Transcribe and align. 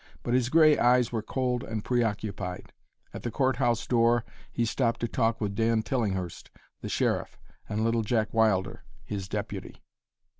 But 0.23 0.33
his 0.33 0.49
gray 0.49 0.79
eyes 0.79 1.11
were 1.11 1.21
cold 1.21 1.63
and 1.63 1.85
preoccupied. 1.85 2.73
At 3.13 3.21
the 3.21 3.29
court 3.29 3.57
house 3.57 3.85
door 3.85 4.25
he 4.51 4.65
stopped 4.65 4.99
to 5.01 5.07
talk 5.07 5.39
with 5.39 5.53
Dan 5.53 5.83
Tillinghurst, 5.83 6.49
the 6.81 6.89
sheriff, 6.89 7.37
and 7.69 7.83
Little 7.83 8.01
Jack 8.01 8.33
Wilder, 8.33 8.83
his 9.03 9.27
deputy. 9.29 9.83